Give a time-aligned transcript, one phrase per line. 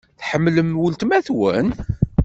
[0.19, 1.67] Tḥemmlem weltma-twen?